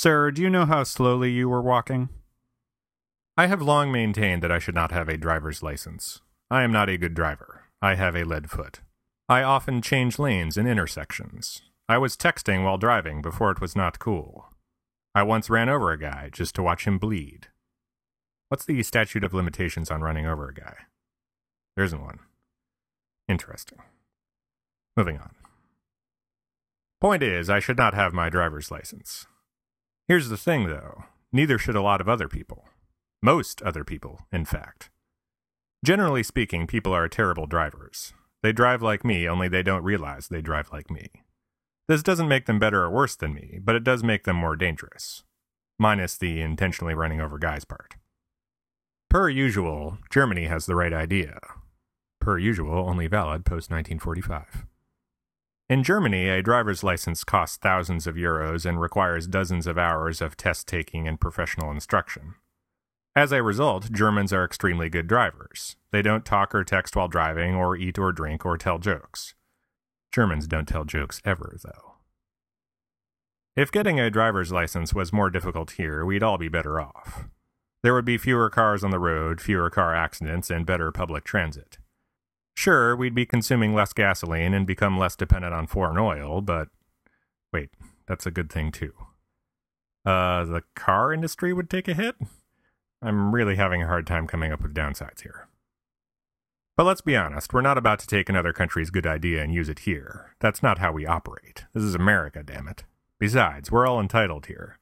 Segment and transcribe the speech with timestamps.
[0.00, 2.08] Sir, do you know how slowly you were walking?
[3.36, 6.20] I have long maintained that I should not have a driver's license.
[6.48, 7.64] I am not a good driver.
[7.82, 8.78] I have a lead foot.
[9.28, 11.62] I often change lanes in intersections.
[11.88, 14.52] I was texting while driving before it was not cool.
[15.16, 17.48] I once ran over a guy just to watch him bleed.
[18.50, 20.76] What's the statute of limitations on running over a guy?
[21.74, 22.20] There isn't one.
[23.28, 23.78] Interesting.
[24.96, 25.34] Moving on.
[27.00, 29.26] Point is, I should not have my driver's license.
[30.08, 32.64] Here's the thing, though neither should a lot of other people.
[33.22, 34.88] Most other people, in fact.
[35.84, 38.14] Generally speaking, people are terrible drivers.
[38.42, 41.10] They drive like me, only they don't realize they drive like me.
[41.88, 44.56] This doesn't make them better or worse than me, but it does make them more
[44.56, 45.24] dangerous.
[45.78, 47.96] Minus the intentionally running over guys part.
[49.10, 51.38] Per usual, Germany has the right idea.
[52.18, 54.64] Per usual, only valid post 1945.
[55.68, 60.34] In Germany, a driver's license costs thousands of euros and requires dozens of hours of
[60.34, 62.36] test taking and professional instruction.
[63.14, 65.76] As a result, Germans are extremely good drivers.
[65.90, 69.34] They don't talk or text while driving, or eat or drink, or tell jokes.
[70.10, 71.96] Germans don't tell jokes ever, though.
[73.54, 77.26] If getting a driver's license was more difficult here, we'd all be better off.
[77.82, 81.78] There would be fewer cars on the road, fewer car accidents, and better public transit.
[82.58, 86.66] Sure, we'd be consuming less gasoline and become less dependent on foreign oil, but
[87.52, 87.70] wait,
[88.08, 88.92] that's a good thing too.
[90.04, 92.16] Uh, the car industry would take a hit?
[93.00, 95.46] I'm really having a hard time coming up with downsides here.
[96.76, 99.68] But let's be honest, we're not about to take another country's good idea and use
[99.68, 100.34] it here.
[100.40, 101.66] That's not how we operate.
[101.74, 102.82] This is America, damn it.
[103.20, 104.80] Besides, we're all entitled here.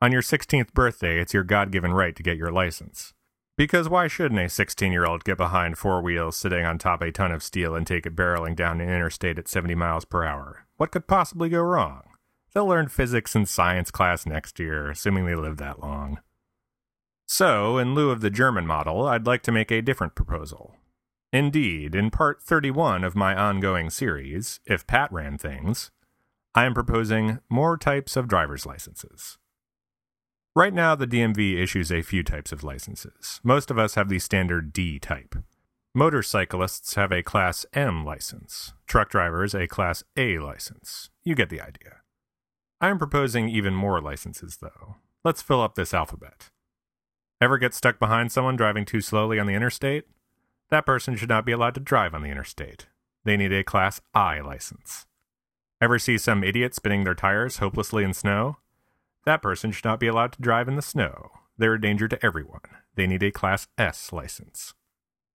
[0.00, 3.12] On your 16th birthday, it's your God given right to get your license.
[3.58, 7.10] Because why shouldn't a 16 year old get behind four wheels sitting on top a
[7.10, 10.68] ton of steel and take it barreling down an interstate at 70 miles per hour?
[10.76, 12.02] What could possibly go wrong?
[12.54, 16.20] They'll learn physics and science class next year, assuming they live that long.
[17.26, 20.76] So, in lieu of the German model, I'd like to make a different proposal.
[21.32, 25.90] Indeed, in part 31 of my ongoing series, If Pat Ran Things,
[26.54, 29.36] I am proposing more types of driver's licenses.
[30.56, 33.40] Right now, the DMV issues a few types of licenses.
[33.44, 35.36] Most of us have the standard D type.
[35.94, 41.10] Motorcyclists have a Class M license, truck drivers a Class A license.
[41.24, 42.02] You get the idea.
[42.80, 44.96] I am proposing even more licenses, though.
[45.24, 46.50] Let's fill up this alphabet.
[47.40, 50.04] Ever get stuck behind someone driving too slowly on the interstate?
[50.70, 52.86] That person should not be allowed to drive on the interstate.
[53.24, 55.06] They need a Class I license.
[55.80, 58.58] Ever see some idiot spinning their tires hopelessly in snow?
[59.28, 61.32] That person should not be allowed to drive in the snow.
[61.58, 62.62] They're a danger to everyone.
[62.94, 64.72] They need a Class S license.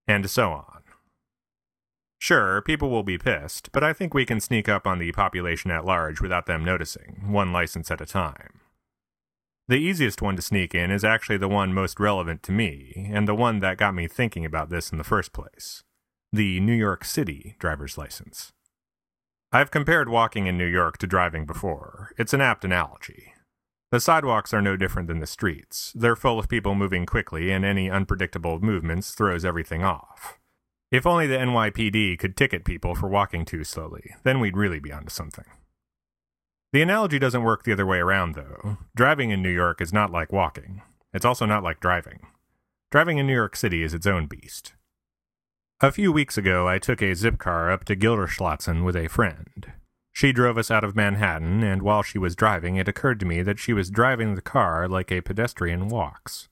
[0.08, 0.82] And so on.
[2.18, 5.70] Sure, people will be pissed, but I think we can sneak up on the population
[5.70, 8.62] at large without them noticing, one license at a time.
[9.68, 13.28] The easiest one to sneak in is actually the one most relevant to me, and
[13.28, 15.84] the one that got me thinking about this in the first place
[16.32, 18.54] the New York City driver's license.
[19.52, 22.10] I've compared walking in New York to driving before.
[22.18, 23.33] It's an apt analogy.
[23.94, 25.94] The sidewalks are no different than the streets.
[25.94, 30.40] They're full of people moving quickly, and any unpredictable movements throws everything off.
[30.90, 34.92] If only the NYPD could ticket people for walking too slowly, then we'd really be
[34.92, 35.46] onto something.
[36.72, 38.80] The analogy doesn't work the other way around, though.
[38.96, 40.82] Driving in New York is not like walking.
[41.14, 42.26] It's also not like driving.
[42.90, 44.74] Driving in New York City is its own beast.
[45.82, 49.73] A few weeks ago, I took a Zipcar up to Gilderschlotzen with a friend.
[50.14, 53.42] She drove us out of Manhattan, and while she was driving, it occurred to me
[53.42, 56.50] that she was driving the car like a pedestrian walks.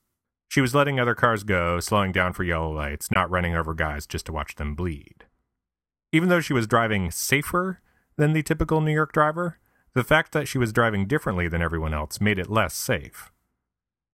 [0.50, 4.08] She was letting other cars go, slowing down for yellow lights, not running over guys
[4.08, 5.26] just to watch them bleed.
[6.12, 7.80] Even though she was driving safer
[8.18, 9.60] than the typical New York driver,
[9.94, 13.32] the fact that she was driving differently than everyone else made it less safe.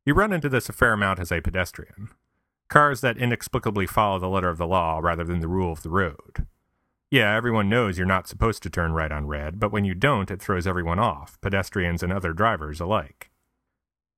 [0.05, 2.09] You run into this a fair amount as a pedestrian.
[2.69, 5.89] Cars that inexplicably follow the letter of the law rather than the rule of the
[5.89, 6.45] road.
[7.09, 10.29] Yeah, everyone knows you're not supposed to turn right on red, but when you don't,
[10.29, 13.31] it throws everyone off, pedestrians and other drivers alike.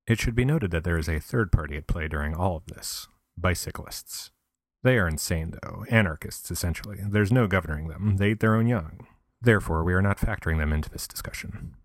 [0.08, 2.66] It should be noted that there is a third party at play during all of
[2.66, 3.08] this
[3.38, 4.32] bicyclists.
[4.82, 6.98] They are insane, though, anarchists, essentially.
[7.08, 9.06] There's no governing them, they eat their own young.
[9.40, 11.76] Therefore, we are not factoring them into this discussion.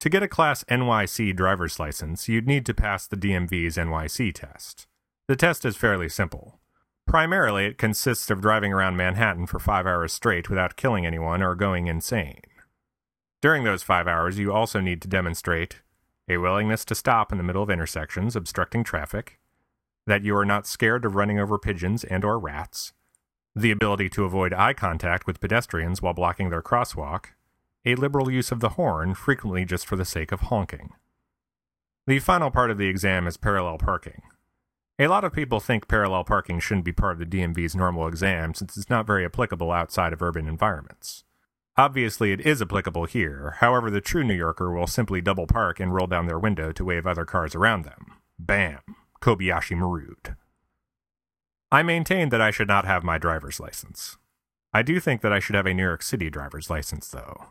[0.00, 4.86] To get a Class NYC driver's license, you'd need to pass the DMV's NYC test.
[5.28, 6.58] The test is fairly simple.
[7.10, 11.56] Primarily, it consists of driving around Manhattan for five hours straight without killing anyone or
[11.56, 12.42] going insane.
[13.42, 15.82] During those five hours, you also need to demonstrate
[16.28, 19.40] a willingness to stop in the middle of intersections, obstructing traffic,
[20.06, 22.92] that you are not scared of running over pigeons and or rats,
[23.56, 27.30] the ability to avoid eye contact with pedestrians while blocking their crosswalk,
[27.84, 30.90] a liberal use of the horn, frequently just for the sake of honking.
[32.06, 34.22] The final part of the exam is parallel parking.
[35.00, 38.52] A lot of people think parallel parking shouldn't be part of the DMV's normal exam
[38.52, 41.24] since it's not very applicable outside of urban environments.
[41.78, 45.94] Obviously, it is applicable here, however, the true New Yorker will simply double park and
[45.94, 48.18] roll down their window to wave other cars around them.
[48.38, 48.80] Bam!
[49.22, 50.36] Kobayashi Marude.
[51.72, 54.18] I maintain that I should not have my driver's license.
[54.74, 57.46] I do think that I should have a New York City driver's license, though.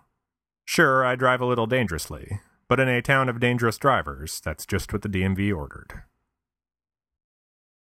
[0.65, 4.93] Sure, I drive a little dangerously, but in a town of dangerous drivers, that's just
[4.93, 6.03] what the DMV ordered.